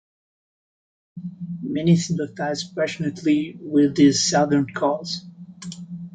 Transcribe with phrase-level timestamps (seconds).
[1.61, 5.23] Many sympathized passionately with the Southern cause.